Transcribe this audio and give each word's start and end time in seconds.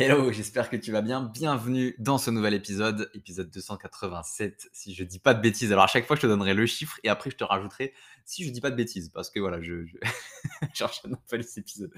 Hello, 0.00 0.30
j'espère 0.30 0.70
que 0.70 0.76
tu 0.76 0.92
vas 0.92 1.02
bien. 1.02 1.20
Bienvenue 1.20 1.96
dans 1.98 2.18
ce 2.18 2.30
nouvel 2.30 2.54
épisode, 2.54 3.10
épisode 3.14 3.50
287, 3.50 4.68
si 4.72 4.94
je 4.94 5.02
dis 5.02 5.18
pas 5.18 5.34
de 5.34 5.40
bêtises. 5.40 5.72
Alors 5.72 5.82
à 5.82 5.88
chaque 5.88 6.06
fois, 6.06 6.14
je 6.14 6.20
te 6.20 6.28
donnerai 6.28 6.54
le 6.54 6.66
chiffre 6.66 7.00
et 7.02 7.08
après, 7.08 7.30
je 7.30 7.36
te 7.36 7.42
rajouterai 7.42 7.92
si 8.24 8.44
je 8.44 8.50
dis 8.50 8.60
pas 8.60 8.70
de 8.70 8.76
bêtises, 8.76 9.08
parce 9.08 9.28
que 9.28 9.40
voilà, 9.40 9.60
je, 9.60 9.84
je... 9.86 9.96
j'enchaîne 10.72 11.14
un 11.14 11.20
peu 11.28 11.34
les 11.34 11.58
épisodes. 11.58 11.92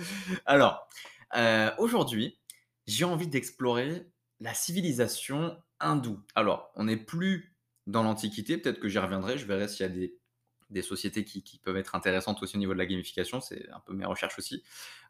Alors, 0.46 0.88
euh, 1.36 1.70
aujourd'hui, 1.76 2.38
j'ai 2.86 3.04
envie 3.04 3.28
d'explorer 3.28 4.06
la 4.40 4.54
civilisation 4.54 5.58
hindoue. 5.78 6.24
Alors, 6.34 6.72
on 6.76 6.84
n'est 6.84 6.96
plus 6.96 7.54
dans 7.86 8.02
l'Antiquité, 8.02 8.56
peut-être 8.56 8.80
que 8.80 8.88
j'y 8.88 8.98
reviendrai, 8.98 9.36
je 9.36 9.44
verrai 9.44 9.68
s'il 9.68 9.82
y 9.82 9.90
a 9.90 9.92
des 9.92 10.18
des 10.70 10.82
sociétés 10.82 11.24
qui, 11.24 11.60
peuvent 11.62 11.76
être 11.76 11.94
intéressantes 11.94 12.42
aussi 12.42 12.56
au 12.56 12.58
niveau 12.58 12.72
de 12.72 12.78
la 12.78 12.86
gamification, 12.86 13.40
c'est 13.40 13.68
un 13.70 13.80
peu 13.80 13.92
mes 13.92 14.04
recherches 14.04 14.38
aussi. 14.38 14.62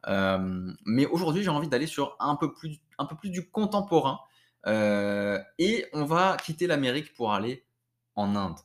Euh, 0.08 0.72
mais 0.84 1.06
aujourd'hui, 1.06 1.42
j'ai 1.42 1.50
envie 1.50 1.68
d'aller 1.68 1.86
sur 1.86 2.16
un 2.18 2.36
peu, 2.36 2.52
plus, 2.52 2.80
un 2.98 3.06
peu 3.06 3.16
plus 3.16 3.30
du 3.30 3.50
contemporain. 3.50 4.20
Euh, 4.66 5.38
et 5.58 5.86
on 5.92 6.04
va 6.04 6.36
quitter 6.36 6.66
l'Amérique 6.66 7.14
pour 7.14 7.32
aller 7.32 7.64
en 8.16 8.36
Inde. 8.36 8.58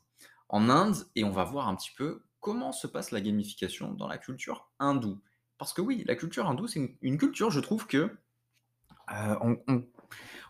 En 0.50 0.70
Inde, 0.70 0.98
et 1.16 1.24
on 1.24 1.32
va 1.32 1.44
voir 1.44 1.68
un 1.68 1.76
petit 1.76 1.92
peu 1.96 2.22
comment 2.40 2.72
se 2.72 2.88
passe 2.88 3.12
la 3.12 3.22
gamification 3.22 3.94
dans 3.94 4.08
la 4.08 4.18
culture 4.18 4.70
hindoue. 4.80 5.20
Parce 5.58 5.74
que 5.74 5.82
oui, 5.82 6.04
la 6.06 6.16
culture 6.16 6.48
hindoue, 6.48 6.68
c'est 6.68 6.98
une, 7.02 7.18
culture, 7.18 7.50
je 7.50 7.60
trouve 7.60 7.88
que 7.88 8.18
euh, 9.12 9.36
on, 9.42 9.58
on 9.68 9.84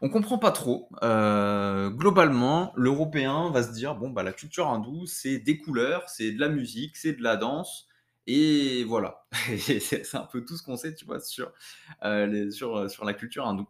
comprend 0.10 0.38
pas 0.38 0.52
trop. 0.52 0.90
Euh, 1.04 1.90
globalement, 1.90 2.74
l'Européen 2.76 3.50
va 3.52 3.64
se 3.64 3.72
dire 3.72 3.96
bon 3.96 4.10
bah 4.10 4.24
la 4.24 4.34
culture 4.34 4.68
hindoue 4.68 5.06
c'est 5.06 5.40
des 5.40 5.58
couleurs, 5.58 6.10
c'est 6.10 6.32
de 6.32 6.40
la 6.40 6.50
musique, 6.50 6.98
c'est 6.98 7.14
de 7.14 7.24
la 7.24 7.36
danse 7.38 7.88
et 8.28 8.84
voilà. 8.86 9.26
c'est 9.58 10.16
un 10.16 10.26
peu 10.32 10.44
tout 10.44 10.58
ce 10.58 10.64
qu'on 10.64 10.78
sait, 10.78 10.94
tu 10.96 11.06
vois, 11.06 11.20
sur 11.20 11.52
euh, 12.04 12.50
sur, 12.52 12.90
sur 12.90 13.06
la 13.06 13.14
culture 13.14 13.48
hindoue. 13.48 13.68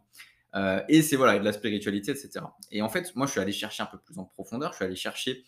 Euh, 0.54 0.80
et 0.88 1.02
c'est 1.02 1.16
voilà 1.16 1.38
de 1.38 1.44
la 1.44 1.52
spiritualité, 1.52 2.12
etc. 2.12 2.40
Et 2.70 2.82
en 2.82 2.88
fait, 2.88 3.14
moi 3.14 3.26
je 3.26 3.32
suis 3.32 3.40
allé 3.40 3.52
chercher 3.52 3.82
un 3.82 3.86
peu 3.86 3.98
plus 3.98 4.18
en 4.18 4.24
profondeur. 4.24 4.72
Je 4.72 4.76
suis 4.76 4.84
allé 4.84 4.96
chercher 4.96 5.44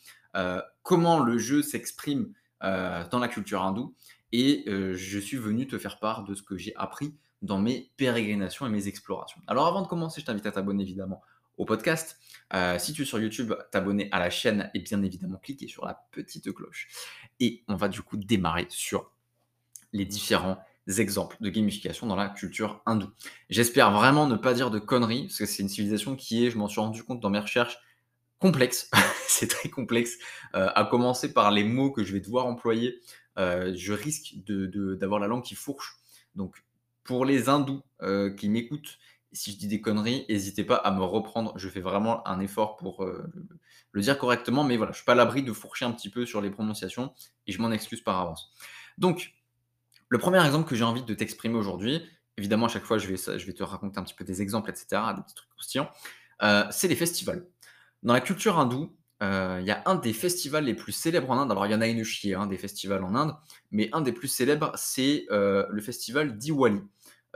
comment 0.83 1.19
le 1.19 1.37
jeu 1.39 1.63
s'exprime 1.63 2.33
dans 2.61 3.19
la 3.19 3.29
culture 3.29 3.63
hindoue 3.63 3.95
et 4.33 4.65
je 4.67 5.19
suis 5.19 5.37
venu 5.37 5.67
te 5.67 5.79
faire 5.79 5.99
part 5.99 6.25
de 6.25 6.35
ce 6.35 6.43
que 6.43 6.57
j'ai 6.57 6.75
appris 6.77 7.15
dans 7.43 7.59
mes 7.59 7.91
pérégrinations 7.97 8.67
et 8.67 8.71
mes 8.71 8.89
explorations. 8.89 9.41
Alors 9.47 9.67
avant 9.67 9.83
de 9.83 9.87
commencer, 9.87 10.21
je 10.21 10.27
t'invite 10.27 10.47
à 10.47 10.53
t'abonner 10.53 10.83
évidemment 10.83 11.23
au 11.57 11.65
podcast. 11.65 12.19
Si 12.79 12.93
tu 12.93 13.03
es 13.03 13.05
sur 13.05 13.21
YouTube, 13.21 13.55
t'abonner 13.71 14.09
à 14.13 14.19
la 14.19 14.31
chaîne 14.31 14.71
et 14.75 14.81
bien 14.81 15.03
évidemment 15.03 15.39
cliquer 15.39 15.69
sur 15.69 15.85
la 15.85 15.95
petite 16.13 16.53
cloche. 16.53 16.89
Et 17.41 17.63
on 17.69 17.77
va 17.77 17.89
du 17.89 18.03
coup 18.03 18.17
démarrer 18.17 18.67
sur 18.71 19.13
les 19.93 20.05
différents 20.05 20.59
exemples 20.87 21.37
de 21.41 21.51
gamification 21.51 22.07
dans 22.07 22.17
la 22.17 22.29
culture 22.29 22.81
hindoue. 22.87 23.11
J'espère 23.51 23.93
vraiment 23.93 24.27
ne 24.27 24.37
pas 24.37 24.55
dire 24.55 24.71
de 24.71 24.79
conneries, 24.79 25.25
parce 25.25 25.39
que 25.39 25.47
c'est 25.47 25.63
une 25.63 25.69
civilisation 25.69 26.17
qui 26.17 26.47
est, 26.47 26.51
je 26.51 26.59
m'en 26.59 26.69
suis 26.69 26.81
rendu 26.81 27.03
compte 27.03 27.21
dans 27.21 27.31
mes 27.31 27.39
recherches, 27.39 27.79
complexe. 28.39 28.91
c'est 29.29 29.49
très 29.49 29.69
complexe, 29.69 30.17
à 30.55 30.85
commencer 30.91 31.33
par 31.33 31.51
les 31.51 31.65
mots 31.65 31.91
que 31.91 32.05
je 32.05 32.13
vais 32.13 32.21
devoir 32.21 32.47
employer. 32.47 33.01
Euh, 33.39 33.73
je 33.75 33.93
risque 33.93 34.35
d'avoir 34.47 35.21
de, 35.21 35.25
la 35.25 35.29
langue 35.29 35.45
qui 35.45 35.55
fourche. 35.55 35.97
Donc 36.35 36.65
pour 37.05 37.25
les 37.25 37.49
hindous 37.49 37.83
euh, 38.03 38.31
qui 38.35 38.49
m'écoutent, 38.49 38.99
si 39.33 39.53
je 39.53 39.59
dis 39.59 39.69
des 39.69 39.81
conneries, 39.81 40.25
n'hésitez 40.29 40.65
pas 40.65 40.77
à 40.77 40.91
me 40.91 41.03
reprendre. 41.03 41.57
Je 41.57 41.69
fais 41.69 41.81
vraiment 41.81 42.27
un 42.27 42.41
effort 42.41 42.77
pour 42.77 43.05
euh, 43.05 43.31
le 43.93 44.01
dire 44.01 44.19
correctement, 44.19 44.65
mais 44.65 44.77
voilà, 44.77 44.93
je 44.93 44.99
suis 44.99 45.05
pas 45.05 45.13
à 45.13 45.17
l'abri 45.17 45.43
de 45.43 45.53
fourcher 45.53 45.85
un 45.85 45.93
petit 45.93 46.11
peu 46.11 46.27
sur 46.27 46.41
les 46.41 46.51
prononciations 46.51 47.13
et 47.47 47.53
je 47.53 47.61
m'en 47.61 47.71
excuse 47.71 48.01
par 48.01 48.21
avance. 48.21 48.53
Donc, 48.97 49.33
le 50.09 50.19
premier 50.19 50.45
exemple 50.45 50.69
que 50.69 50.75
j'ai 50.75 50.85
envie 50.85 51.03
de 51.03 51.15
t'exprimer 51.15 51.57
aujourd'hui, 51.57 52.03
évidemment, 52.39 52.67
à 52.67 52.69
chaque 52.69 52.85
fois, 52.85 52.97
je 52.99 53.07
vais, 53.07 53.17
je 53.17 53.47
vais 53.47 53.53
te 53.53 53.63
raconter 53.63 53.99
un 53.99 54.03
petit 54.03 54.15
peu 54.15 54.25
des 54.25 54.41
exemples, 54.41 54.71
etc., 54.71 54.87
des 55.15 55.23
petits 55.23 55.35
trucs 55.35 55.51
croustillants, 55.51 55.91
c'est 56.71 56.89
les 56.89 56.97
festivals. 56.97 57.47
Dans 58.03 58.15
la 58.15 58.23
culture 58.23 58.59
hindoue, 58.59 58.97
il 59.21 59.65
y 59.65 59.71
a 59.71 59.83
un 59.87 59.97
des 59.97 60.13
festivals 60.13 60.65
les 60.65 60.75
plus 60.75 60.93
célèbres 60.93 61.31
en 61.31 61.39
Inde. 61.39 61.51
Alors, 61.51 61.67
il 61.67 61.73
y 61.73 61.75
en 61.75 61.81
a 61.81 61.89
une 61.89 62.05
chier, 62.05 62.35
hein, 62.35 62.47
des 62.47 62.59
festivals 62.59 63.03
en 63.03 63.15
Inde, 63.15 63.35
mais 63.71 63.89
un 63.93 64.01
des 64.01 64.13
plus 64.13 64.29
célèbres, 64.29 64.73
c'est 64.77 65.27
le 65.31 65.81
festival 65.81 66.37
Diwali. 66.39 66.83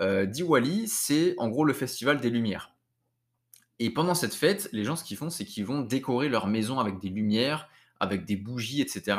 Euh, 0.00 0.26
Diwali, 0.26 0.88
c'est 0.88 1.34
en 1.38 1.48
gros 1.48 1.64
le 1.64 1.72
festival 1.72 2.20
des 2.20 2.30
lumières. 2.30 2.74
Et 3.78 3.90
pendant 3.90 4.14
cette 4.14 4.34
fête, 4.34 4.68
les 4.72 4.84
gens, 4.84 4.96
ce 4.96 5.04
qu'ils 5.04 5.16
font, 5.16 5.30
c'est 5.30 5.44
qu'ils 5.44 5.66
vont 5.66 5.80
décorer 5.80 6.28
leur 6.28 6.46
maison 6.46 6.78
avec 6.78 6.98
des 6.98 7.08
lumières, 7.08 7.68
avec 8.00 8.24
des 8.24 8.36
bougies, 8.36 8.80
etc., 8.80 9.18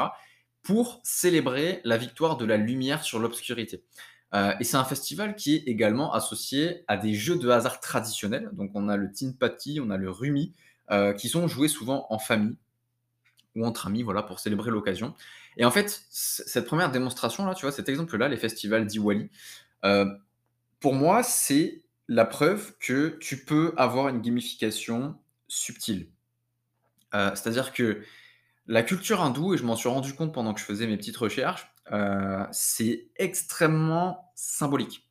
pour 0.62 1.02
célébrer 1.04 1.82
la 1.84 1.98
victoire 1.98 2.38
de 2.38 2.46
la 2.46 2.56
lumière 2.56 3.04
sur 3.04 3.20
l'obscurité. 3.20 3.84
Euh, 4.34 4.54
et 4.60 4.64
c'est 4.64 4.78
un 4.78 4.86
festival 4.86 5.36
qui 5.36 5.56
est 5.56 5.64
également 5.68 6.14
associé 6.14 6.84
à 6.88 6.98
des 6.98 7.14
jeux 7.14 7.38
de 7.38 7.50
hasard 7.50 7.82
traditionnels. 7.82 8.50
Donc 8.54 8.72
on 8.74 8.88
a 8.88 8.96
le 8.96 9.12
Tin 9.12 9.34
Patti, 9.38 9.80
on 9.82 9.90
a 9.90 9.98
le 9.98 10.10
Rumi, 10.10 10.54
euh, 10.92 11.14
qui 11.14 11.30
sont 11.30 11.48
joués 11.48 11.68
souvent 11.68 12.08
en 12.10 12.20
famille 12.20 12.58
ou 13.56 13.66
entre 13.66 13.88
amis, 13.88 14.04
voilà, 14.04 14.24
pour 14.24 14.40
célébrer 14.40 14.72
l'occasion. 14.72 15.14
Et 15.58 15.66
en 15.66 15.72
fait, 15.72 16.06
cette 16.10 16.66
première 16.66 16.92
démonstration 16.92 17.46
là, 17.46 17.54
tu 17.54 17.66
vois, 17.66 17.72
cet 17.72 17.88
exemple-là, 17.88 18.28
les 18.28 18.38
festivals 18.38 18.88
Diwali, 18.88 19.30
pour 20.80 20.96
moi, 20.96 21.24
c'est 21.24 21.84
la 22.08 22.26
preuve 22.26 22.74
que 22.80 23.18
tu 23.22 23.46
peux 23.46 23.74
avoir 23.78 24.10
une 24.10 24.22
gamification 24.22 25.16
subtile. 25.48 26.10
Euh, 27.14 27.30
c'est-à-dire 27.36 27.74
que 27.74 28.02
la 28.68 28.84
culture 28.84 29.22
hindoue, 29.22 29.54
et 29.54 29.58
je 29.58 29.64
m'en 29.64 29.76
suis 29.76 29.90
rendu 29.90 30.14
compte 30.14 30.34
pendant 30.34 30.54
que 30.54 30.60
je 30.60 30.66
faisais 30.66 30.88
mes 30.88 30.98
petites 30.98 31.18
recherches, 31.18 31.68
euh, 31.92 32.46
c'est 32.52 33.08
extrêmement 33.18 34.32
symbolique. 34.36 35.08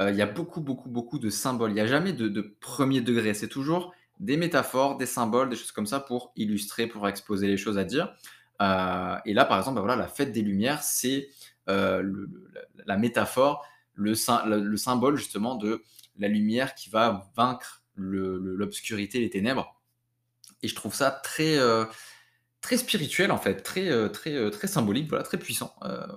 Euh, 0.00 0.10
il 0.10 0.16
y 0.16 0.22
a 0.22 0.26
beaucoup, 0.26 0.60
beaucoup, 0.60 0.88
beaucoup 0.88 1.18
de 1.18 1.30
symboles. 1.30 1.70
Il 1.72 1.74
n'y 1.74 1.80
a 1.80 1.86
jamais 1.86 2.12
de, 2.12 2.56
premier 2.60 3.00
degré. 3.00 3.34
C'est 3.34 3.48
toujours 3.48 3.92
des 4.22 4.36
métaphores, 4.36 4.96
des 4.96 5.06
symboles, 5.06 5.50
des 5.50 5.56
choses 5.56 5.72
comme 5.72 5.86
ça 5.86 6.00
pour 6.00 6.32
illustrer, 6.36 6.86
pour 6.86 7.06
exposer 7.08 7.46
les 7.46 7.58
choses 7.58 7.76
à 7.76 7.84
dire. 7.84 8.14
et 8.60 9.34
là, 9.34 9.44
par 9.44 9.58
exemple, 9.58 9.74
bah 9.76 9.82
voilà, 9.82 9.96
la 9.96 10.08
fête 10.08 10.32
des 10.32 10.42
Lumières, 10.42 10.82
c'est 10.82 11.28
la 11.66 12.96
métaphore 12.96 13.66
le, 13.94 14.14
le, 14.58 14.76
symbole 14.76 15.16
justement 15.16 15.56
de 15.56 15.82
la 16.18 16.28
lumière 16.28 16.74
qui 16.74 16.90
va 16.90 17.30
vaincre 17.36 17.82
l'obscurité, 17.96 19.20
les 19.20 19.30
ténèbres. 19.30 19.80
Et 20.62 20.68
je 20.68 20.74
trouve 20.74 20.94
ça 20.94 21.10
très, 21.10 21.58
euh, 21.58 21.84
très 22.60 22.76
spirituel 22.76 23.32
en 23.32 23.38
fait, 23.38 23.62
très, 23.62 23.90
euh, 23.90 24.08
très, 24.08 24.34
euh, 24.34 24.50
très 24.50 24.68
symbolique, 24.68 25.08
voilà, 25.08 25.24
très 25.24 25.38
puissant. 25.38 25.74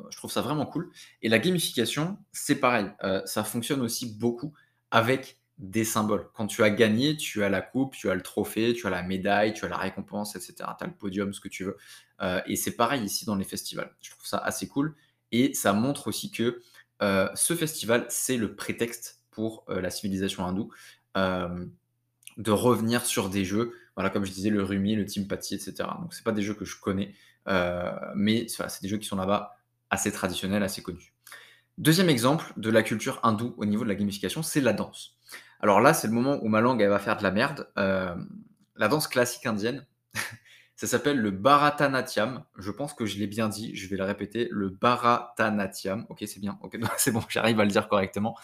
je 0.10 0.18
trouve 0.18 0.32
ça 0.32 0.42
vraiment 0.42 0.66
cool. 0.66 0.92
Et 1.22 1.30
la 1.30 1.40
gamification, 1.40 2.18
c'est 2.32 2.56
pareil, 2.56 2.88
ça 3.26 3.44
fonctionne 3.44 3.82
aussi 3.82 4.18
beaucoup 4.18 4.54
avec 4.92 5.40
des 5.58 5.86
symboles. 5.86 6.28
Quand 6.34 6.48
tu 6.48 6.64
as 6.64 6.70
gagné, 6.70 7.16
tu 7.16 7.44
as 7.44 7.50
la 7.50 7.62
coupe, 7.62 7.96
tu 7.96 8.10
as 8.10 8.16
le 8.16 8.22
trophée, 8.22 8.74
tu 8.74 8.88
as 8.88 8.90
la 8.90 9.04
médaille, 9.04 9.54
tu 9.54 9.66
as 9.66 9.70
la 9.70 9.78
récompense, 9.78 10.36
etc. 10.36 10.56
Tu 10.78 10.84
as 10.84 10.88
le 10.88 10.94
podium, 10.94 11.34
ce 11.34 11.40
que 11.40 11.48
tu 11.48 11.64
veux. 11.64 11.78
et 12.46 12.56
c'est 12.56 12.76
pareil 12.76 13.04
ici 13.04 13.26
dans 13.26 13.36
les 13.36 13.46
festivals. 13.46 13.96
Je 14.02 14.12
trouve 14.12 14.26
ça 14.26 14.38
assez 14.38 14.68
cool. 14.68 14.96
Et 15.32 15.54
ça 15.54 15.74
montre 15.74 16.08
aussi 16.08 16.32
que 16.32 16.62
euh, 17.02 17.30
ce 17.36 17.56
festival, 17.56 18.06
c'est 18.10 18.38
le 18.38 18.56
prétexte 18.56 19.22
pour 19.32 19.66
euh, 19.70 19.82
la 19.82 19.90
civilisation 19.90 20.46
hindoue 20.46 20.72
euh, 21.18 21.66
de 22.38 22.52
revenir 22.52 23.06
sur 23.06 23.30
des 23.30 23.46
jeux, 23.46 23.74
voilà, 23.96 24.10
comme 24.10 24.26
je 24.26 24.32
disais, 24.32 24.50
le 24.50 24.64
Rumi, 24.64 24.96
le 24.96 25.06
Team 25.06 25.28
Patty, 25.28 25.56
etc. 25.56 25.90
Donc, 26.02 26.14
c'est 26.14 26.24
pas 26.24 26.32
des 26.32 26.42
jeux 26.42 26.54
que 26.54 26.66
je 26.66 26.80
connais, 26.80 27.14
mais 28.16 28.48
c'est 28.48 28.82
des 28.82 28.90
jeux 28.90 28.98
qui 28.98 29.08
sont 29.08 29.16
là-bas 29.16 29.58
assez 29.90 30.12
traditionnels, 30.12 30.64
assez 30.64 30.82
connus. 30.82 31.15
Deuxième 31.78 32.10
exemple 32.10 32.54
de 32.58 32.70
la 32.70 32.84
culture 32.84 33.20
hindoue 33.24 33.54
au 33.58 33.66
niveau 33.66 33.84
de 33.84 33.90
la 33.90 33.96
gamification, 33.96 34.44
c'est 34.44 34.62
la 34.62 34.74
danse. 34.74 35.18
Alors 35.60 35.82
là, 35.82 35.94
c'est 35.94 36.08
le 36.08 36.14
moment 36.14 36.40
où 36.42 36.48
ma 36.48 36.62
langue 36.62 36.82
va 36.84 37.00
faire 37.00 37.18
de 37.18 37.24
la 37.24 37.32
merde. 37.32 37.68
la 37.76 38.88
danse 38.88 39.08
classique 39.08 39.46
indienne, 39.46 39.86
ça 40.76 40.88
s'appelle 40.88 41.20
le 41.20 41.32
Bharatanatyam. 41.32 42.44
Je 42.58 42.72
pense 42.72 42.94
que 42.94 43.06
je 43.06 43.18
l'ai 43.18 43.28
bien 43.28 43.50
dit. 43.50 43.76
Je 43.76 43.88
vais 43.88 43.98
le 43.98 44.04
répéter. 44.04 44.48
Le 44.52 44.70
Bharatanatyam. 44.70 46.06
Ok, 46.10 46.24
c'est 46.28 46.40
bien. 46.40 46.60
C'est 46.98 47.12
bon. 47.12 47.24
J'arrive 47.30 47.60
à 47.60 47.66
le 47.66 47.72
dire 47.72 47.88
correctement. 47.88 48.38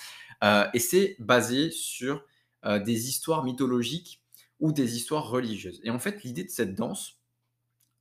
Euh, 0.44 0.68
et 0.74 0.80
c'est 0.80 1.16
basé 1.20 1.72
sur 1.72 2.24
euh, 2.66 2.80
des 2.80 3.10
histoires 3.10 3.44
mythologiques 3.44 4.24
ou 4.60 4.72
des 4.72 4.96
histoires 4.96 5.28
religieuses. 5.30 5.82
Et 5.84 5.90
en 5.90 6.00
fait, 6.00 6.24
l'idée 6.24 6.44
de 6.44 6.50
cette 6.50 6.76
danse, 6.76 7.20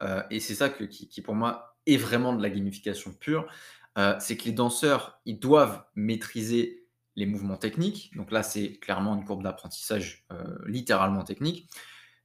euh, 0.03 0.23
et 0.31 0.41
c'est 0.41 0.55
ça 0.55 0.71
qui, 0.71 1.09
qui, 1.09 1.23
pour 1.23 1.35
moi 1.35 1.76
est 1.87 1.97
vraiment 1.97 2.35
de 2.35 2.43
la 2.43 2.50
gamification 2.50 3.12
pure, 3.12 3.50
c'est 4.19 4.37
que 4.37 4.45
les 4.45 4.53
danseurs, 4.53 5.21
ils 5.27 5.39
doivent 5.39 5.85
maîtriser 5.95 6.87
les 7.17 7.27
mouvements 7.27 7.57
techniques. 7.57 8.11
Donc 8.17 8.31
là, 8.31 8.43
c'est 8.43 8.79
clairement 8.79 9.15
une 9.15 9.25
courbe 9.25 9.43
d'apprentissage 9.43 10.27
littéralement 10.67 11.25
technique 11.25 11.69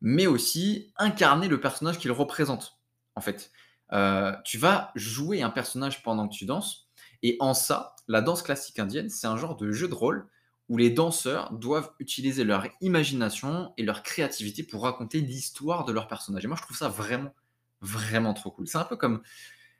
mais 0.01 0.27
aussi 0.27 0.93
incarner 0.97 1.47
le 1.47 1.59
personnage 1.59 1.97
qu'il 1.97 2.11
représente. 2.11 2.79
En 3.15 3.21
fait, 3.21 3.51
euh, 3.91 4.33
tu 4.43 4.57
vas 4.57 4.91
jouer 4.95 5.41
un 5.41 5.49
personnage 5.49 6.03
pendant 6.03 6.27
que 6.27 6.35
tu 6.35 6.45
danses, 6.45 6.89
et 7.23 7.37
en 7.39 7.53
ça, 7.53 7.95
la 8.07 8.21
danse 8.21 8.43
classique 8.43 8.77
indienne, 8.79 9.09
c'est 9.09 9.27
un 9.27 9.37
genre 9.37 9.55
de 9.55 9.71
jeu 9.71 9.87
de 9.87 9.93
rôle 9.93 10.27
où 10.69 10.77
les 10.77 10.89
danseurs 10.89 11.53
doivent 11.53 11.91
utiliser 11.99 12.43
leur 12.43 12.67
imagination 12.81 13.73
et 13.77 13.83
leur 13.83 14.03
créativité 14.03 14.63
pour 14.63 14.83
raconter 14.83 15.21
l'histoire 15.21 15.85
de 15.85 15.91
leur 15.91 16.07
personnage. 16.07 16.43
Et 16.43 16.47
moi, 16.47 16.57
je 16.57 16.63
trouve 16.63 16.77
ça 16.77 16.87
vraiment, 16.87 17.33
vraiment 17.81 18.33
trop 18.33 18.51
cool. 18.51 18.67
C'est 18.67 18.77
un 18.77 18.83
peu 18.83 18.95
comme, 18.95 19.21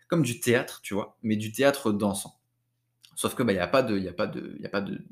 comme 0.08 0.24
du 0.24 0.40
théâtre, 0.40 0.82
tu 0.82 0.94
vois, 0.94 1.18
mais 1.24 1.36
du 1.36 1.52
théâtre 1.52 1.92
dansant. 1.92 2.40
Sauf 3.16 3.36
que, 3.36 3.44
bah, 3.44 3.54
il 3.54 3.56
n'y 3.56 3.62
a 3.62 3.68
pas 3.68 3.82
de, 3.82 3.98
y 3.98 4.10
a 4.10 4.14
pas 4.14 4.28
de, 4.28 4.56
y 4.60 4.66
a 4.66 4.70
pas 4.70 4.82
de, 4.82 5.06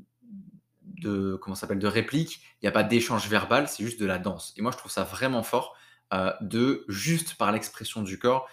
de 1.04 1.36
comment 1.36 1.56
s'appelle 1.56 1.80
de 1.80 1.88
réplique, 1.88 2.42
il 2.62 2.66
n'y 2.66 2.70
a 2.70 2.72
pas 2.72 2.84
d'échange 2.84 3.28
verbal, 3.28 3.68
c'est 3.68 3.84
juste 3.84 4.00
de 4.00 4.06
la 4.06 4.18
danse. 4.18 4.54
Et 4.58 4.62
moi, 4.62 4.72
je 4.72 4.78
trouve 4.78 4.92
ça 4.92 5.04
vraiment 5.04 5.44
fort 5.44 5.76
euh, 6.14 6.32
de 6.42 6.86
juste 6.88 7.36
par 7.36 7.52
l'expression 7.52 8.02
du 8.02 8.20
corps 8.20 8.48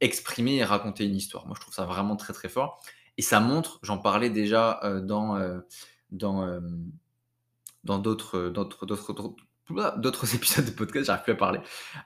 exprimer 0.00 0.56
et 0.56 0.64
raconter 0.64 1.04
une 1.04 1.16
histoire. 1.16 1.46
Moi, 1.46 1.54
je 1.56 1.62
trouve 1.62 1.74
ça 1.74 1.84
vraiment 1.84 2.16
très 2.16 2.32
très 2.32 2.48
fort. 2.48 2.82
Et 3.18 3.22
ça 3.22 3.40
montre, 3.40 3.78
j'en 3.82 3.98
parlais 3.98 4.30
déjà 4.30 4.80
euh, 4.84 5.00
dans 5.00 5.36
euh, 5.36 5.60
dans 6.10 6.60
dans 7.84 7.98
d'autres 7.98 8.48
d'autres 8.48 8.86
d'autres 8.86 9.36
d'autres 9.96 10.34
épisodes 10.34 10.64
de 10.64 10.70
podcast, 10.70 11.06
j'arrive 11.06 11.24
plus 11.24 11.32
à 11.32 11.36
parler. 11.36 11.60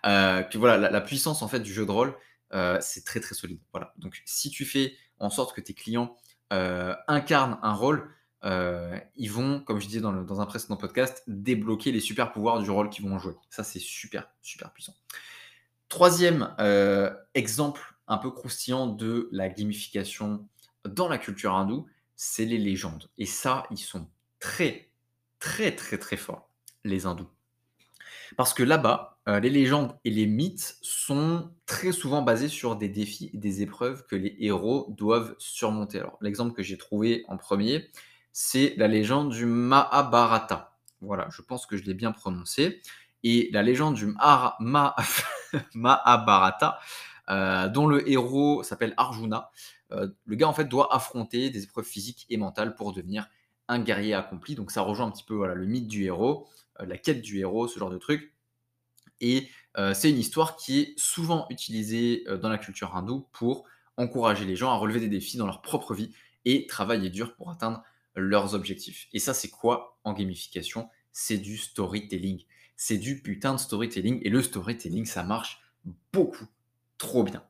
que 0.05 0.59
voilà, 0.59 0.77
la, 0.77 0.91
la, 0.91 1.01
puissance 1.01 1.43
en 1.43 1.49
fait 1.49 1.61
du 1.61 1.73
jeu 1.73 1.87
de 1.87 1.91
rôle, 1.91 2.15
c'est 2.81 3.05
très 3.05 3.21
très 3.21 3.35
solide. 3.35 3.61
Voilà. 3.73 3.93
Donc, 3.99 4.23
si 4.25 4.51
tu 4.51 4.65
fais 4.65 4.95
en 5.19 5.31
sorte 5.31 5.55
que 5.55 5.61
tes 5.61 5.75
clients 5.75 6.17
incarnent 6.51 7.59
un 7.63 7.75
rôle, 7.75 8.11
euh, 8.47 8.99
ils 9.17 9.31
vont, 9.31 9.61
comme 9.61 9.81
je 9.81 9.87
disais 9.87 10.01
dans, 10.01 10.41
un 10.41 10.47
précédent 10.47 10.77
podcast, 10.77 11.25
débloquer 11.27 11.91
les 11.91 12.01
super 12.01 12.33
pouvoirs 12.33 12.63
du 12.63 12.71
rôle 12.71 12.91
qu'ils 12.91 13.05
vont 13.05 13.19
jouer. 13.19 13.35
Ça, 13.51 13.65
c'est 13.65 13.81
super, 13.81 14.31
super 14.41 14.73
puissant. 14.73 14.95
Troisième 15.89 16.55
euh, 16.61 17.15
exemple 17.35 17.97
un 18.07 18.19
peu 18.19 18.31
croustillant 18.31 18.87
de 18.87 19.29
la 19.33 19.49
gamification 19.49 20.47
dans 20.85 21.09
la 21.09 21.19
culture 21.19 21.55
hindoue, 21.55 21.87
c'est 22.15 22.45
les 22.45 22.59
légendes. 22.59 23.11
Et 23.19 23.27
ça, 23.27 23.65
ils 23.71 23.79
sont 23.79 24.09
très, 24.39 24.91
très, 25.41 25.75
très, 25.75 25.99
très 25.99 26.17
forts, 26.17 26.49
les 26.85 27.07
hindous. 27.07 27.29
Parce 28.37 28.55
que 28.55 28.63
là-bas, 28.63 29.19
euh, 29.29 29.41
les 29.41 29.51
légendes 29.51 29.97
et 30.05 30.11
les 30.11 30.27
mythes 30.27 30.77
sont 30.83 31.51
très 31.67 31.93
souvent 31.93 32.23
basés 32.23 32.49
sur 32.49 32.77
des 32.77 32.89
défis 32.89 33.31
et 33.35 33.39
des 33.39 33.63
épreuves 33.63 34.07
que 34.07 34.17
les 34.17 34.37
héros 34.39 34.87
doivent 34.91 35.35
surmonter. 35.39 35.99
Alors, 35.99 36.19
l'exemple 36.21 36.55
que 36.55 36.63
j'ai 36.63 36.79
trouvé 36.79 37.25
en 37.29 37.37
premier, 37.37 37.91
c'est 38.33 38.75
la 38.77 38.89
légende 38.89 39.31
du 39.31 39.47
Mahabharata. 39.47 40.77
Voilà, 41.01 41.29
je 41.31 41.43
pense 41.43 41.67
que 41.67 41.77
je 41.77 41.85
l'ai 41.85 41.95
bien 41.95 42.13
prononcé. 42.13 42.81
Et 43.23 43.49
la 43.53 43.63
légende 43.63 43.95
du 43.95 44.07
Mahabharata, 45.75 46.79
euh, 47.31 47.69
dont 47.69 47.87
le 47.87 48.09
héros 48.09 48.63
s'appelle 48.63 48.95
Arjuna, 48.97 49.51
euh, 49.93 50.09
le 50.25 50.37
gars 50.37 50.49
en 50.49 50.53
fait 50.53 50.65
doit 50.65 50.95
affronter 50.95 51.51
des 51.51 51.65
épreuves 51.65 51.85
physiques 51.85 52.27
et 52.29 52.37
mentales 52.37 52.75
pour 52.75 52.93
devenir 52.93 53.29
un 53.69 53.79
guerrier 53.81 54.15
accompli. 54.15 54.55
Donc 54.55 54.71
ça 54.71 54.83
rejoint 54.83 55.07
un 55.07 55.11
petit 55.11 55.25
peu 55.25 55.35
voilà, 55.35 55.55
le 55.55 55.67
mythe 55.67 55.89
du 55.89 56.05
héros, 56.05 56.49
la 56.81 56.99
quête 56.99 57.23
du 57.23 57.39
héros, 57.39 57.69
ce 57.69 57.79
genre 57.79 57.91
de 57.91 57.99
truc. 57.99 58.35
Et 59.21 59.49
c'est 59.95 60.11
une 60.11 60.19
histoire 60.19 60.57
qui 60.57 60.81
est 60.81 60.95
souvent 60.97 61.47
utilisée 61.51 62.25
dans 62.43 62.49
la 62.49 62.59
culture 62.59 62.97
hindoue 62.97 63.29
pour 63.33 63.65
encourager 63.97 64.45
les 64.45 64.57
gens 64.57 64.71
à 64.71 64.77
relever 64.77 65.01
des 65.01 65.09
défis 65.09 65.39
dans 65.39 65.47
leur 65.47 65.63
propre 65.63 65.95
vie 65.95 66.13
et 66.45 66.67
travailler 66.67 67.11
dur 67.11 67.35
pour 67.35 67.51
atteindre 67.51 67.83
leurs 68.15 68.55
objectifs. 68.55 69.09
Et 69.13 69.19
ça, 69.19 69.35
c'est 69.35 69.51
quoi 69.51 69.99
en 70.05 70.13
gamification? 70.13 70.89
C'est 71.13 71.39
du 71.39 71.57
storytelling. 71.57 72.45
C'est 72.77 72.99
du 72.99 73.23
putain 73.23 73.55
de 73.55 73.59
storytelling. 73.59 74.21
Et 74.23 74.29
le 74.29 74.43
storytelling, 74.43 75.07
ça 75.07 75.23
marche 75.23 75.61
beaucoup 76.13 76.47
trop 76.99 77.25
bien 77.25 77.43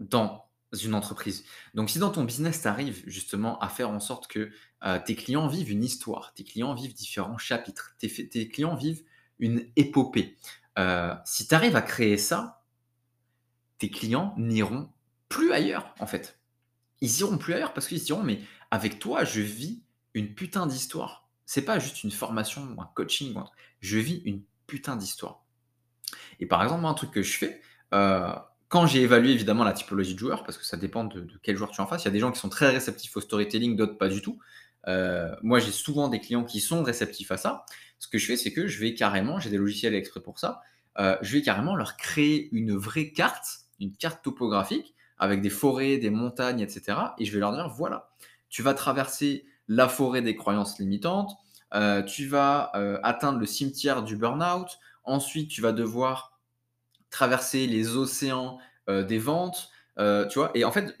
dans 0.00 0.47
une 0.72 0.94
entreprise. 0.94 1.44
Donc 1.74 1.90
si 1.90 1.98
dans 1.98 2.10
ton 2.10 2.24
business, 2.24 2.62
tu 2.62 2.68
arrives 2.68 3.02
justement 3.06 3.58
à 3.60 3.68
faire 3.68 3.90
en 3.90 4.00
sorte 4.00 4.26
que 4.26 4.50
euh, 4.84 4.98
tes 5.04 5.14
clients 5.14 5.48
vivent 5.48 5.70
une 5.70 5.84
histoire, 5.84 6.34
tes 6.34 6.44
clients 6.44 6.74
vivent 6.74 6.94
différents 6.94 7.38
chapitres, 7.38 7.96
tes, 7.98 8.48
clients 8.48 8.76
vivent 8.76 9.02
une 9.38 9.66
épopée, 9.76 10.36
euh, 10.78 11.14
si 11.24 11.48
tu 11.48 11.54
arrives 11.54 11.76
à 11.76 11.82
créer 11.82 12.18
ça, 12.18 12.64
tes 13.78 13.90
clients 13.90 14.34
n'iront 14.36 14.90
plus 15.28 15.52
ailleurs 15.52 15.94
en 16.00 16.06
fait. 16.06 16.38
Ils 17.00 17.20
iront 17.20 17.38
plus 17.38 17.54
ailleurs 17.54 17.72
parce 17.72 17.86
qu'ils 17.86 18.02
diront 18.02 18.22
mais 18.22 18.40
avec 18.70 18.98
toi, 18.98 19.24
je 19.24 19.40
vis 19.40 19.82
une 20.14 20.34
putain 20.34 20.66
d'histoire. 20.66 21.28
C'est 21.46 21.62
pas 21.62 21.78
juste 21.78 22.04
une 22.04 22.10
formation 22.10 22.74
ou 22.76 22.82
un 22.82 22.90
coaching. 22.94 23.34
Je 23.80 23.98
vis 23.98 24.20
une 24.26 24.42
putain 24.66 24.96
d'histoire. 24.96 25.44
Et 26.40 26.46
par 26.46 26.62
exemple, 26.62 26.84
un 26.84 26.94
truc 26.94 27.10
que 27.10 27.22
je 27.22 27.38
fais, 27.38 27.62
euh, 27.94 28.34
quand 28.68 28.86
j'ai 28.86 29.02
évalué 29.02 29.32
évidemment 29.32 29.64
la 29.64 29.72
typologie 29.72 30.14
de 30.14 30.18
joueurs, 30.18 30.44
parce 30.44 30.58
que 30.58 30.64
ça 30.64 30.76
dépend 30.76 31.04
de, 31.04 31.26
quel 31.42 31.56
joueur 31.56 31.70
tu 31.70 31.80
en 31.80 31.86
face, 31.86 32.04
il 32.04 32.06
y 32.06 32.08
a 32.08 32.12
des 32.12 32.18
gens 32.18 32.30
qui 32.30 32.38
sont 32.38 32.50
très 32.50 32.68
réceptifs 32.68 33.16
au 33.16 33.20
storytelling, 33.20 33.76
d'autres 33.76 33.96
pas 33.96 34.08
du 34.08 34.20
tout. 34.20 34.38
Euh, 34.86 35.34
moi, 35.42 35.58
j'ai 35.58 35.72
souvent 35.72 36.08
des 36.08 36.20
clients 36.20 36.44
qui 36.44 36.60
sont 36.60 36.82
réceptifs 36.82 37.30
à 37.30 37.36
ça. 37.36 37.64
Ce 37.98 38.08
que 38.08 38.18
je 38.18 38.26
fais, 38.26 38.36
c'est 38.36 38.52
que 38.52 38.66
je 38.66 38.78
vais 38.78 38.94
carrément, 38.94 39.40
j'ai 39.40 39.50
des 39.50 39.56
logiciels 39.56 39.94
exprès 39.94 40.20
pour 40.20 40.38
ça, 40.38 40.60
euh, 40.98 41.16
je 41.22 41.32
vais 41.32 41.42
carrément 41.42 41.76
leur 41.76 41.96
créer 41.96 42.48
une 42.52 42.76
vraie 42.76 43.10
carte, 43.10 43.46
une 43.80 43.96
carte 43.96 44.22
topographique 44.22 44.94
avec 45.18 45.40
des 45.40 45.50
forêts, 45.50 45.98
des 45.98 46.10
montagnes, 46.10 46.60
etc. 46.60 46.98
Et 47.18 47.24
je 47.24 47.32
vais 47.32 47.40
leur 47.40 47.52
dire 47.52 47.68
voilà, 47.68 48.10
tu 48.50 48.62
vas 48.62 48.74
traverser 48.74 49.46
la 49.66 49.88
forêt 49.88 50.22
des 50.22 50.36
croyances 50.36 50.78
limitantes, 50.78 51.32
euh, 51.74 52.02
tu 52.02 52.26
vas 52.26 52.70
atteindre 53.02 53.38
le 53.38 53.46
cimetière 53.46 54.02
du 54.02 54.16
burn-out, 54.16 54.78
ensuite 55.04 55.50
tu 55.50 55.60
vas 55.60 55.72
devoir 55.72 56.37
traverser 57.10 57.66
les 57.66 57.96
océans 57.96 58.58
des 58.88 59.18
ventes, 59.18 59.70
tu 59.96 60.38
vois, 60.38 60.50
et 60.54 60.64
en 60.64 60.72
fait, 60.72 60.96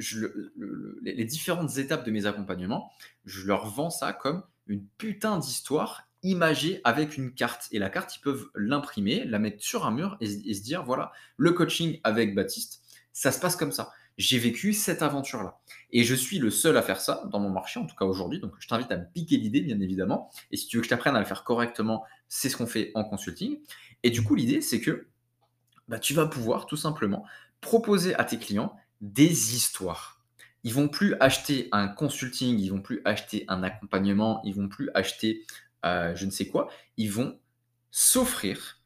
les 1.02 1.24
différentes 1.24 1.78
étapes 1.78 2.04
de 2.04 2.10
mes 2.10 2.26
accompagnements, 2.26 2.90
je 3.24 3.46
leur 3.46 3.66
vends 3.66 3.90
ça 3.90 4.12
comme 4.12 4.42
une 4.66 4.84
putain 4.98 5.38
d'histoire 5.38 6.08
imagée 6.22 6.80
avec 6.84 7.16
une 7.16 7.32
carte. 7.32 7.68
Et 7.70 7.78
la 7.78 7.88
carte, 7.88 8.16
ils 8.16 8.20
peuvent 8.20 8.48
l'imprimer, 8.54 9.24
la 9.24 9.38
mettre 9.38 9.62
sur 9.62 9.86
un 9.86 9.90
mur 9.90 10.16
et, 10.20 10.26
et 10.50 10.54
se 10.54 10.62
dire, 10.62 10.84
voilà, 10.84 11.12
le 11.36 11.52
coaching 11.52 12.00
avec 12.04 12.34
Baptiste, 12.34 12.82
ça 13.12 13.32
se 13.32 13.40
passe 13.40 13.56
comme 13.56 13.72
ça 13.72 13.90
j'ai 14.18 14.38
vécu 14.38 14.72
cette 14.72 15.00
aventure-là. 15.00 15.60
Et 15.92 16.02
je 16.02 16.14
suis 16.14 16.38
le 16.40 16.50
seul 16.50 16.76
à 16.76 16.82
faire 16.82 17.00
ça 17.00 17.22
dans 17.30 17.38
mon 17.38 17.50
marché, 17.50 17.78
en 17.78 17.86
tout 17.86 17.94
cas 17.94 18.04
aujourd'hui. 18.04 18.40
Donc, 18.40 18.52
je 18.58 18.66
t'invite 18.66 18.90
à 18.90 18.96
me 18.98 19.04
piquer 19.14 19.36
l'idée, 19.36 19.60
bien 19.60 19.80
évidemment. 19.80 20.30
Et 20.50 20.56
si 20.56 20.66
tu 20.66 20.76
veux 20.76 20.80
que 20.80 20.86
je 20.86 20.90
t'apprenne 20.90 21.16
à 21.16 21.20
le 21.20 21.24
faire 21.24 21.44
correctement, 21.44 22.04
c'est 22.28 22.48
ce 22.48 22.56
qu'on 22.56 22.66
fait 22.66 22.90
en 22.94 23.04
consulting. 23.04 23.60
Et 24.02 24.10
du 24.10 24.22
coup, 24.22 24.34
l'idée, 24.34 24.60
c'est 24.60 24.80
que 24.80 25.06
bah, 25.88 25.98
tu 25.98 26.14
vas 26.14 26.26
pouvoir 26.26 26.66
tout 26.66 26.76
simplement 26.76 27.24
proposer 27.60 28.14
à 28.14 28.24
tes 28.24 28.38
clients 28.38 28.76
des 29.00 29.54
histoires. 29.54 30.20
Ils 30.64 30.74
vont 30.74 30.88
plus 30.88 31.14
acheter 31.20 31.68
un 31.72 31.88
consulting, 31.88 32.58
ils 32.58 32.70
vont 32.70 32.82
plus 32.82 33.00
acheter 33.04 33.44
un 33.48 33.62
accompagnement, 33.62 34.40
ils 34.44 34.54
vont 34.54 34.68
plus 34.68 34.90
acheter 34.94 35.44
euh, 35.84 36.14
je 36.16 36.26
ne 36.26 36.30
sais 36.30 36.48
quoi. 36.48 36.68
Ils 36.96 37.10
vont 37.10 37.38
s'offrir 37.90 38.80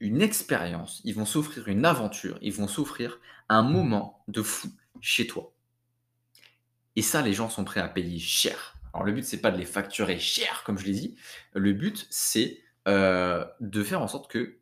une 0.00 0.22
expérience, 0.22 1.00
ils 1.04 1.14
vont 1.14 1.26
s'offrir 1.26 1.68
une 1.68 1.84
aventure, 1.84 2.38
ils 2.42 2.52
vont 2.52 2.68
s'offrir 2.68 3.20
un 3.48 3.62
moment 3.62 4.24
de 4.28 4.42
fou 4.42 4.68
chez 5.00 5.26
toi. 5.26 5.52
Et 6.96 7.02
ça, 7.02 7.22
les 7.22 7.32
gens 7.32 7.48
sont 7.48 7.64
prêts 7.64 7.80
à 7.80 7.88
payer 7.88 8.18
cher. 8.18 8.74
Alors 8.92 9.04
le 9.04 9.12
but, 9.12 9.24
c'est 9.24 9.40
pas 9.40 9.50
de 9.50 9.58
les 9.58 9.64
facturer 9.64 10.18
cher, 10.18 10.62
comme 10.64 10.78
je 10.78 10.86
l'ai 10.86 10.92
dit. 10.92 11.16
Le 11.54 11.72
but, 11.72 12.06
c'est 12.10 12.60
euh, 12.88 13.44
de 13.60 13.82
faire 13.82 14.02
en 14.02 14.08
sorte 14.08 14.30
que 14.30 14.58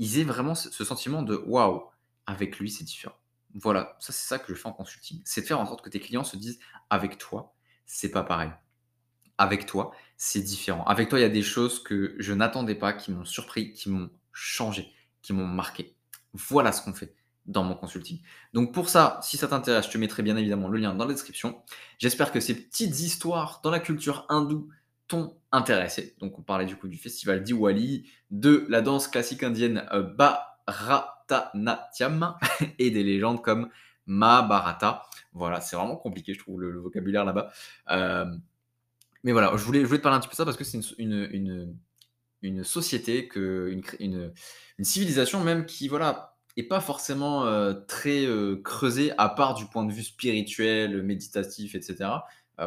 ils 0.00 0.18
aient 0.18 0.24
vraiment 0.24 0.54
ce 0.54 0.84
sentiment 0.84 1.22
de 1.22 1.36
waouh, 1.36 1.84
avec 2.26 2.58
lui, 2.58 2.70
c'est 2.70 2.84
différent. 2.84 3.14
Voilà, 3.54 3.96
ça 4.00 4.14
c'est 4.14 4.26
ça 4.26 4.38
que 4.38 4.54
je 4.54 4.58
fais 4.58 4.66
en 4.66 4.72
consulting. 4.72 5.20
C'est 5.26 5.42
de 5.42 5.46
faire 5.46 5.60
en 5.60 5.66
sorte 5.66 5.82
que 5.82 5.90
tes 5.90 6.00
clients 6.00 6.24
se 6.24 6.38
disent 6.38 6.58
avec 6.88 7.18
toi, 7.18 7.54
c'est 7.84 8.10
pas 8.10 8.22
pareil. 8.22 8.50
Avec 9.36 9.66
toi, 9.66 9.90
c'est 10.16 10.40
différent. 10.40 10.84
Avec 10.84 11.10
toi, 11.10 11.18
il 11.18 11.22
y 11.22 11.26
a 11.26 11.28
des 11.28 11.42
choses 11.42 11.82
que 11.82 12.16
je 12.18 12.32
n'attendais 12.32 12.74
pas, 12.74 12.94
qui 12.94 13.12
m'ont 13.12 13.26
surpris, 13.26 13.72
qui 13.72 13.90
m'ont 13.90 14.08
changé, 14.32 14.90
qui 15.20 15.34
m'ont 15.34 15.46
marqué. 15.46 15.94
Voilà 16.32 16.72
ce 16.72 16.82
qu'on 16.82 16.94
fait 16.94 17.14
dans 17.44 17.64
mon 17.64 17.74
consulting. 17.74 18.22
Donc 18.54 18.72
pour 18.72 18.88
ça, 18.88 19.20
si 19.22 19.36
ça 19.36 19.48
t'intéresse, 19.48 19.86
je 19.86 19.90
te 19.90 19.98
mettrai 19.98 20.22
bien 20.22 20.36
évidemment 20.38 20.68
le 20.68 20.78
lien 20.78 20.94
dans 20.94 21.04
la 21.04 21.12
description. 21.12 21.62
J'espère 21.98 22.32
que 22.32 22.40
ces 22.40 22.54
petites 22.54 23.00
histoires 23.00 23.60
dans 23.62 23.70
la 23.70 23.80
culture 23.80 24.24
hindoue 24.30 24.68
t'ont 25.10 25.36
intéressé. 25.50 26.14
Donc 26.20 26.38
on 26.38 26.42
parlait 26.42 26.66
du 26.66 26.76
coup 26.76 26.86
du 26.88 26.96
festival 26.96 27.42
Diwali, 27.42 28.08
de 28.30 28.64
la 28.68 28.80
danse 28.80 29.08
classique 29.08 29.42
indienne 29.42 29.84
euh, 29.92 30.02
Bharatanatyam 30.02 32.36
et 32.78 32.92
des 32.92 33.02
légendes 33.02 33.42
comme 33.42 33.68
Mahabharata. 34.06 35.02
Voilà, 35.32 35.60
c'est 35.60 35.74
vraiment 35.76 35.96
compliqué, 35.96 36.32
je 36.32 36.38
trouve, 36.38 36.60
le, 36.60 36.78
vocabulaire 36.78 37.24
là-bas. 37.24 37.50
Euh, 37.90 38.24
mais 39.24 39.32
voilà, 39.32 39.50
je 39.56 39.64
voulais, 39.64 39.80
je 39.80 39.86
voulais 39.86 39.98
te 39.98 40.04
parler 40.04 40.16
un 40.16 40.20
petit 40.20 40.28
peu 40.28 40.36
ça 40.36 40.44
parce 40.44 40.56
que 40.56 40.62
c'est 40.64 40.78
une, 40.98 41.28
une 41.32 41.76
une 42.42 42.64
société, 42.64 43.28
que, 43.28 43.68
une, 43.70 43.82
une, 43.98 44.32
une, 44.78 44.84
civilisation 44.84 45.44
même 45.44 45.66
qui 45.66 45.88
voilà 45.88 46.38
est 46.56 46.62
pas 46.62 46.80
forcément 46.80 47.44
euh, 47.44 47.74
très 47.86 48.26
creusée 48.64 49.12
à 49.18 49.28
part 49.28 49.52
du 49.52 49.66
point 49.66 49.84
de 49.84 49.92
vue 49.92 50.02
spirituel, 50.02 51.02
méditatif, 51.02 51.74
etc. 51.74 52.08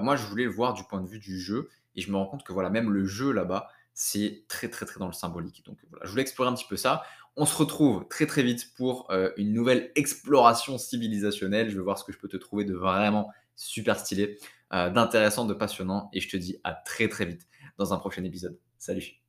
Moi, 0.02 0.16
je 0.16 0.28
voulais 0.28 0.44
le 0.44 0.52
voir 0.52 0.74
du 0.74 0.84
point 0.84 1.02
de 1.02 1.08
vue 1.08 1.18
du 1.18 1.40
jeu 1.40 1.70
et 1.96 2.02
je 2.02 2.12
me 2.12 2.18
rends 2.18 2.28
compte 2.28 2.44
que 2.44 2.54
voilà 2.54 2.70
même 2.70 2.92
le 2.92 3.06
jeu 3.06 3.32
là-bas 3.32 3.70
c'est 3.94 4.46
très 4.48 4.70
très 4.70 4.86
très 4.86 5.00
dans 5.00 5.08
le 5.08 5.14
symbolique. 5.14 5.64
Donc 5.66 5.78
voilà, 5.90 6.06
je 6.06 6.10
voulais 6.10 6.24
explorer 6.24 6.50
un 6.50 6.54
petit 6.54 6.68
peu 6.68 6.78
ça. 6.78 7.04
On 7.36 7.46
se 7.46 7.56
retrouve 7.56 8.08
très 8.08 8.26
très 8.26 8.44
vite 8.44 8.74
pour 8.76 9.12
une 9.38 9.54
nouvelle 9.54 9.92
exploration 9.96 10.78
civilisationnelle. 10.78 11.70
Je 11.70 11.78
vais 11.78 11.84
voir 11.84 11.98
ce 11.98 12.04
que 12.04 12.12
je 12.12 12.18
peux 12.18 12.28
te 12.28 12.38
trouver 12.38 12.66
de 12.66 12.74
vraiment 12.74 13.32
super 13.56 14.00
stylé, 14.00 14.38
d'intéressant, 14.72 15.46
de 15.46 15.54
passionnant. 15.54 16.10
Et 16.14 16.22
je 16.22 16.30
te 16.30 16.38
dis 16.38 16.58
à 16.64 16.74
très 16.74 17.08
très 17.08 17.26
vite 17.26 17.48
dans 17.78 17.94
un 17.94 17.98
prochain 17.98 18.24
épisode. 18.24 18.60
Salut 18.78 19.23